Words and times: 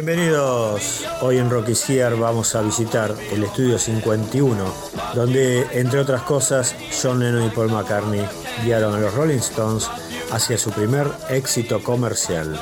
Bienvenidos. 0.00 1.04
Hoy 1.22 1.38
en 1.38 1.50
Rocky's 1.50 1.90
Here 1.90 2.14
vamos 2.14 2.54
a 2.54 2.62
visitar 2.62 3.12
el 3.32 3.42
estudio 3.42 3.80
51, 3.80 4.64
donde, 5.12 5.66
entre 5.72 5.98
otras 5.98 6.22
cosas, 6.22 6.76
John 7.02 7.18
Lennon 7.18 7.48
y 7.48 7.50
Paul 7.50 7.72
McCartney 7.72 8.24
guiaron 8.64 8.94
a 8.94 9.00
los 9.00 9.12
Rolling 9.14 9.38
Stones 9.38 9.90
hacia 10.30 10.56
su 10.56 10.70
primer 10.70 11.08
éxito 11.30 11.82
comercial. 11.82 12.56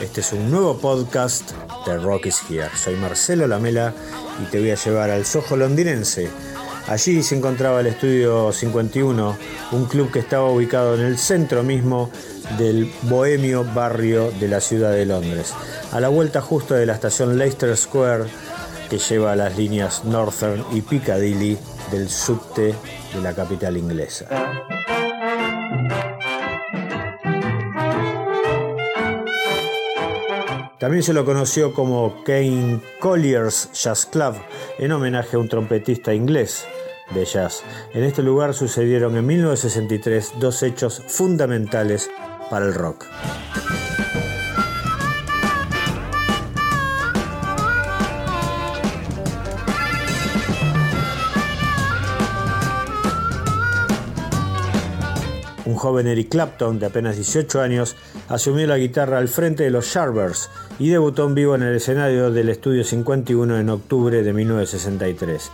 Este 0.00 0.22
es 0.22 0.32
un 0.32 0.50
nuevo 0.50 0.76
podcast 0.76 1.52
de 1.86 1.98
Rocky's 1.98 2.42
Here. 2.50 2.70
Soy 2.74 2.96
Marcelo 2.96 3.46
Lamela 3.46 3.94
y 4.42 4.50
te 4.50 4.58
voy 4.58 4.72
a 4.72 4.74
llevar 4.74 5.10
al 5.10 5.24
Soho 5.24 5.56
londinense. 5.56 6.30
Allí 6.88 7.22
se 7.22 7.36
encontraba 7.36 7.78
el 7.78 7.86
estudio 7.86 8.50
51, 8.50 9.38
un 9.70 9.84
club 9.84 10.10
que 10.10 10.18
estaba 10.18 10.50
ubicado 10.50 10.96
en 10.96 11.02
el 11.02 11.16
centro 11.16 11.62
mismo 11.62 12.10
del 12.58 12.92
bohemio 13.02 13.64
barrio 13.74 14.30
de 14.40 14.48
la 14.48 14.60
ciudad 14.60 14.92
de 14.92 15.06
Londres 15.06 15.54
a 15.92 16.00
la 16.00 16.08
vuelta 16.08 16.40
justo 16.40 16.74
de 16.74 16.86
la 16.86 16.94
estación 16.94 17.38
Leicester 17.38 17.76
Square 17.76 18.24
que 18.88 18.98
lleva 18.98 19.32
a 19.32 19.36
las 19.36 19.56
líneas 19.56 20.04
Northern 20.04 20.64
y 20.72 20.82
Piccadilly 20.82 21.56
del 21.90 22.08
subte 22.08 22.74
de 23.14 23.20
la 23.22 23.34
capital 23.34 23.76
inglesa. 23.76 24.26
También 30.78 31.04
se 31.04 31.12
lo 31.12 31.24
conoció 31.24 31.72
como 31.72 32.24
Kane 32.24 32.80
Collier's 32.98 33.70
Jazz 33.72 34.04
Club 34.04 34.34
en 34.78 34.90
homenaje 34.90 35.36
a 35.36 35.38
un 35.38 35.48
trompetista 35.48 36.12
inglés 36.12 36.66
de 37.14 37.24
jazz. 37.24 37.62
En 37.94 38.02
este 38.04 38.22
lugar 38.22 38.52
sucedieron 38.52 39.16
en 39.16 39.24
1963 39.24 40.32
dos 40.40 40.62
hechos 40.62 41.00
fundamentales 41.06 42.10
para 42.52 42.66
el 42.66 42.74
rock. 42.74 43.06
joven 55.82 56.06
Eric 56.06 56.28
Clapton, 56.28 56.78
de 56.78 56.86
apenas 56.86 57.16
18 57.16 57.60
años, 57.60 57.96
asumió 58.28 58.66
la 58.68 58.78
guitarra 58.78 59.18
al 59.18 59.26
frente 59.26 59.64
de 59.64 59.70
los 59.70 59.86
Sharpers 59.86 60.48
y 60.78 60.90
debutó 60.90 61.26
en 61.26 61.34
vivo 61.34 61.56
en 61.56 61.62
el 61.62 61.74
escenario 61.74 62.30
del 62.30 62.50
Estudio 62.50 62.84
51 62.84 63.58
en 63.58 63.68
octubre 63.68 64.22
de 64.22 64.32
1963. 64.32 65.50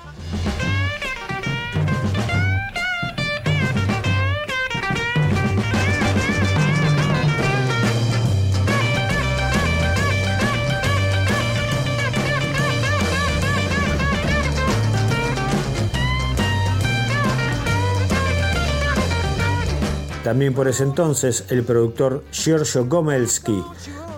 También 20.29 20.53
por 20.53 20.69
ese 20.69 20.83
entonces 20.83 21.47
el 21.49 21.65
productor 21.65 22.23
Giorgio 22.33 22.85
Gomelski 22.85 23.65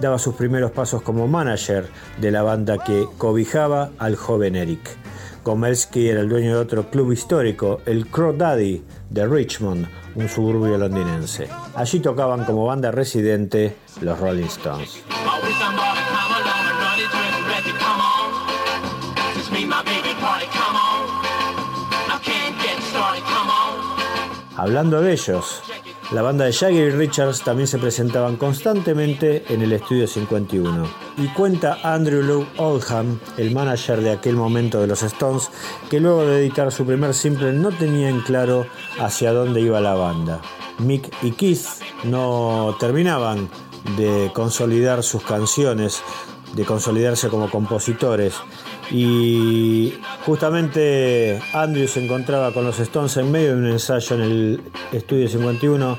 daba 0.00 0.18
sus 0.18 0.34
primeros 0.34 0.72
pasos 0.72 1.02
como 1.02 1.28
manager 1.28 1.88
de 2.20 2.32
la 2.32 2.42
banda 2.42 2.78
que 2.78 3.06
cobijaba 3.16 3.92
al 3.96 4.16
joven 4.16 4.56
Eric. 4.56 4.80
Gomelski 5.44 6.08
era 6.08 6.20
el 6.20 6.28
dueño 6.28 6.56
de 6.56 6.62
otro 6.62 6.90
club 6.90 7.12
histórico, 7.12 7.80
el 7.86 8.08
Crow 8.08 8.36
Daddy 8.36 8.82
de 9.08 9.24
Richmond, 9.24 9.86
un 10.16 10.28
suburbio 10.28 10.76
londinense. 10.78 11.48
Allí 11.76 12.00
tocaban 12.00 12.44
como 12.44 12.66
banda 12.66 12.90
residente 12.90 13.76
los 14.00 14.18
Rolling 14.18 14.46
Stones. 14.46 15.04
Hablando 24.56 25.00
de 25.00 25.12
ellos, 25.12 25.62
la 26.12 26.22
banda 26.22 26.44
de 26.44 26.52
Jagger 26.52 26.88
y 26.88 26.90
Richards 26.90 27.42
también 27.42 27.68
se 27.68 27.78
presentaban 27.78 28.36
constantemente 28.36 29.44
en 29.48 29.62
el 29.62 29.72
estudio 29.72 30.08
51. 30.08 30.84
Y 31.18 31.28
cuenta 31.28 31.78
Andrew 31.84 32.22
Lou 32.22 32.46
Oldham, 32.56 33.20
el 33.36 33.52
manager 33.52 34.00
de 34.00 34.10
aquel 34.10 34.34
momento 34.34 34.80
de 34.80 34.88
los 34.88 35.04
Stones, 35.04 35.50
que 35.88 36.00
luego 36.00 36.26
de 36.26 36.40
editar 36.40 36.72
su 36.72 36.84
primer 36.84 37.14
simple 37.14 37.52
no 37.52 37.70
tenían 37.70 38.22
claro 38.22 38.66
hacia 38.98 39.32
dónde 39.32 39.60
iba 39.60 39.80
la 39.80 39.94
banda. 39.94 40.40
Mick 40.78 41.14
y 41.22 41.30
Keith 41.30 41.66
no 42.02 42.76
terminaban 42.80 43.48
de 43.96 44.32
consolidar 44.34 45.04
sus 45.04 45.22
canciones, 45.22 46.02
de 46.54 46.64
consolidarse 46.64 47.28
como 47.28 47.48
compositores. 47.50 48.34
Y 48.90 49.94
justamente 50.26 51.40
Andrew 51.52 51.86
se 51.86 52.04
encontraba 52.04 52.52
con 52.52 52.64
los 52.64 52.78
Stones 52.80 53.16
en 53.16 53.30
medio 53.30 53.54
de 53.54 53.62
un 53.62 53.66
ensayo 53.68 54.16
en 54.16 54.22
el 54.22 54.62
estudio 54.92 55.28
51, 55.28 55.96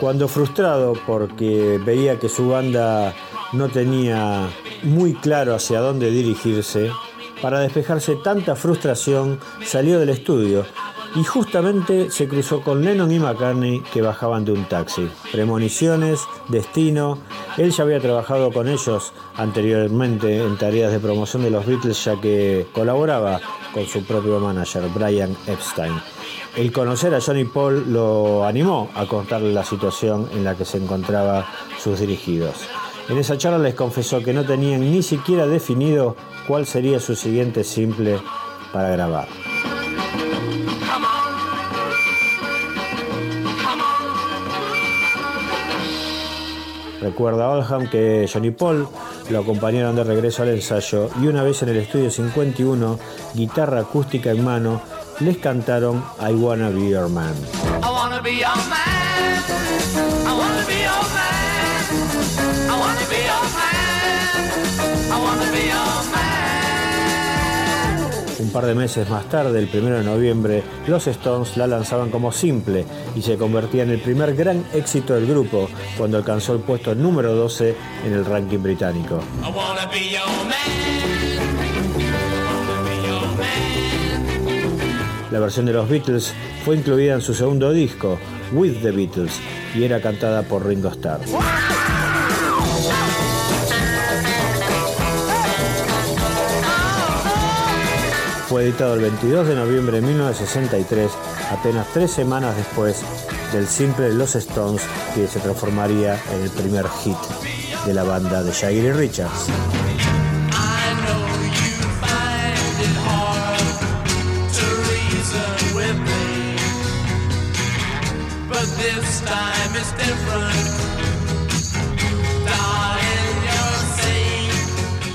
cuando 0.00 0.28
frustrado 0.28 0.94
porque 1.06 1.80
veía 1.84 2.18
que 2.18 2.28
su 2.28 2.48
banda 2.48 3.12
no 3.52 3.68
tenía 3.68 4.48
muy 4.84 5.14
claro 5.14 5.54
hacia 5.54 5.80
dónde 5.80 6.10
dirigirse, 6.10 6.90
para 7.42 7.60
despejarse 7.60 8.16
tanta 8.16 8.56
frustración 8.56 9.38
salió 9.64 9.98
del 9.98 10.10
estudio 10.10 10.64
y 11.14 11.24
justamente 11.24 12.10
se 12.10 12.28
cruzó 12.28 12.60
con 12.60 12.84
Lennon 12.84 13.10
y 13.10 13.18
McCartney 13.18 13.80
que 13.92 14.02
bajaban 14.02 14.44
de 14.44 14.52
un 14.52 14.64
taxi. 14.66 15.08
Premoniciones, 15.32 16.20
destino. 16.48 17.18
Él 17.58 17.72
ya 17.72 17.82
había 17.82 17.98
trabajado 17.98 18.52
con 18.52 18.68
ellos 18.68 19.12
anteriormente 19.36 20.42
en 20.44 20.56
tareas 20.56 20.92
de 20.92 21.00
promoción 21.00 21.42
de 21.42 21.50
los 21.50 21.66
Beatles 21.66 22.04
ya 22.04 22.20
que 22.20 22.68
colaboraba 22.72 23.40
con 23.74 23.84
su 23.84 24.04
propio 24.04 24.38
manager, 24.38 24.84
Brian 24.94 25.36
Epstein. 25.48 25.92
El 26.56 26.70
conocer 26.70 27.12
a 27.14 27.20
Johnny 27.20 27.44
Paul 27.44 27.92
lo 27.92 28.44
animó 28.44 28.90
a 28.94 29.06
contarle 29.06 29.52
la 29.52 29.64
situación 29.64 30.28
en 30.32 30.44
la 30.44 30.54
que 30.54 30.64
se 30.64 30.78
encontraba 30.78 31.48
sus 31.82 31.98
dirigidos. 31.98 32.58
En 33.08 33.18
esa 33.18 33.36
charla 33.36 33.58
les 33.58 33.74
confesó 33.74 34.22
que 34.22 34.32
no 34.32 34.44
tenían 34.44 34.80
ni 34.80 35.02
siquiera 35.02 35.48
definido 35.48 36.14
cuál 36.46 36.64
sería 36.64 37.00
su 37.00 37.16
siguiente 37.16 37.64
simple 37.64 38.20
para 38.72 38.90
grabar. 38.90 39.26
Recuerda 47.00 47.48
Oldham 47.50 47.88
que 47.88 48.28
Johnny 48.32 48.50
Paul 48.50 48.88
lo 49.30 49.38
acompañaron 49.38 49.94
de 49.94 50.04
regreso 50.04 50.42
al 50.42 50.50
ensayo 50.50 51.10
y 51.22 51.26
una 51.26 51.42
vez 51.42 51.62
en 51.62 51.70
el 51.70 51.76
estudio 51.76 52.10
51, 52.10 52.98
guitarra 53.34 53.80
acústica 53.80 54.30
en 54.30 54.44
mano, 54.44 54.80
les 55.20 55.38
cantaron 55.38 56.04
I 56.20 56.32
Wanna 56.32 56.70
Be 56.70 56.90
Your 56.90 57.08
Man. 57.08 57.34
Un 68.40 68.50
par 68.50 68.66
de 68.66 68.74
meses 68.74 69.10
más 69.10 69.28
tarde, 69.28 69.58
el 69.58 69.68
1 69.72 69.96
de 69.96 70.04
noviembre, 70.04 70.62
los 70.86 71.06
Stones 71.08 71.56
la 71.56 71.66
lanzaban 71.66 72.10
como 72.10 72.30
simple 72.30 72.86
y 73.16 73.22
se 73.22 73.36
convertía 73.36 73.82
en 73.82 73.90
el 73.90 74.00
primer 74.00 74.34
gran 74.36 74.64
éxito 74.72 75.14
del 75.14 75.26
grupo 75.26 75.68
cuando 75.96 76.18
alcanzó 76.18 76.54
el 76.54 76.60
puesto 76.60 76.94
número 76.94 77.34
12 77.34 77.74
en 78.06 78.12
el 78.12 78.24
ranking 78.24 78.60
británico. 78.60 79.20
La 85.32 85.40
versión 85.40 85.66
de 85.66 85.72
los 85.72 85.88
Beatles 85.88 86.32
fue 86.64 86.76
incluida 86.76 87.14
en 87.14 87.20
su 87.20 87.34
segundo 87.34 87.72
disco, 87.72 88.18
With 88.52 88.82
the 88.82 88.92
Beatles, 88.92 89.32
y 89.74 89.82
era 89.82 90.00
cantada 90.00 90.42
por 90.42 90.64
Ringo 90.64 90.90
Starr. 90.90 91.20
Fue 98.48 98.64
editado 98.64 98.94
el 98.94 99.00
22 99.00 99.46
de 99.46 99.54
noviembre 99.54 100.00
de 100.00 100.06
1963, 100.06 101.10
apenas 101.50 101.86
tres 101.92 102.10
semanas 102.10 102.56
después 102.56 103.02
del 103.52 103.66
simple 103.66 104.10
Los 104.14 104.36
Stones, 104.36 104.80
que 105.14 105.28
se 105.28 105.38
transformaría 105.38 106.18
en 106.32 106.40
el 106.40 106.50
primer 106.50 106.86
hit 107.04 107.18
de 107.84 107.92
la 107.92 108.04
banda 108.04 108.42
de 108.42 108.50
Jagger 108.50 108.96
Richards. 108.96 109.50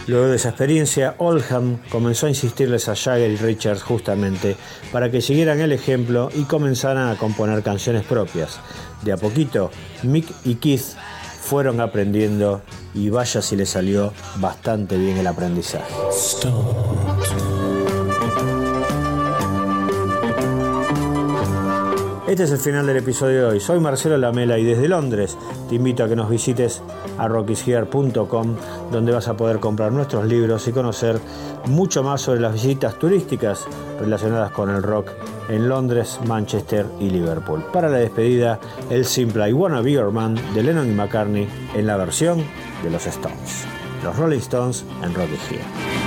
Luego 0.08 0.28
de 0.28 0.36
esa 0.36 0.50
experiencia, 0.50 1.16
Oldham 1.18 1.80
comenzó 1.90 2.26
a 2.26 2.30
insistirles 2.30 2.90
a 2.90 2.96
Jagger 2.96 3.32
y 3.32 3.38
Richards 3.38 3.84
justamente 3.84 4.58
para 4.92 5.10
que 5.10 5.22
siguieran 5.22 5.62
el 5.62 5.72
ejemplo 5.72 6.30
y 6.36 6.44
comenzaran 6.44 7.10
a 7.10 7.16
componer 7.16 7.64
canciones 7.64 8.04
propias. 8.04 8.60
De 9.02 9.14
a 9.14 9.18
poquito, 9.18 9.72
Mick 10.04 10.28
y 10.44 10.56
Keith 10.56 10.96
fueron 11.42 11.80
aprendiendo 11.80 12.62
y 12.94 13.10
vaya 13.10 13.42
si 13.42 13.56
le 13.56 13.66
salió 13.66 14.14
bastante 14.38 14.98
bien 14.98 15.18
el 15.18 15.28
aprendizaje. 15.28 15.94
Este 22.34 22.46
es 22.46 22.52
el 22.52 22.58
final 22.58 22.88
del 22.88 22.98
episodio 22.98 23.42
de 23.42 23.46
hoy. 23.46 23.60
Soy 23.60 23.80
Marcelo 23.80 24.18
Lamela 24.18 24.58
y 24.58 24.64
desde 24.64 24.88
Londres 24.88 25.38
te 25.70 25.76
invito 25.76 26.04
a 26.04 26.10
que 26.10 26.16
nos 26.16 26.32
visites 26.32 26.82
a 27.20 27.28
rockishear.com 27.28 28.56
donde 28.92 29.12
vas 29.12 29.28
a 29.28 29.38
poder 29.38 29.60
comprar 29.60 29.92
nuestros 29.92 30.26
libros 30.26 30.68
y 30.68 30.72
conocer 30.72 31.20
mucho 31.68 32.02
más 32.02 32.22
sobre 32.22 32.40
las 32.40 32.54
visitas 32.54 32.98
turísticas 32.98 33.68
relacionadas 34.00 34.50
con 34.50 34.72
el 34.72 34.82
rock 34.82 35.12
en 35.48 35.70
Londres, 35.70 36.20
Manchester 36.26 36.88
y 37.00 37.12
Liverpool. 37.12 37.64
Para 37.72 37.88
la 37.88 38.00
despedida, 38.00 38.60
el 38.90 39.06
simple 39.06 39.48
I 39.48 39.54
Wanna 39.54 39.82
Be 39.82 39.92
Your 39.92 40.12
Man 40.12 40.36
de 40.56 40.64
Lennon 40.64 40.90
y 40.90 40.96
McCartney 40.96 41.48
en 41.76 41.86
la 41.86 41.98
versión 41.98 42.44
de 42.84 42.90
los 42.90 43.06
Stones. 43.06 43.66
Los 44.04 44.18
Rolling 44.18 44.40
Stones 44.40 44.84
en 45.04 45.14
Rocky 45.14 45.38
be 45.52 46.03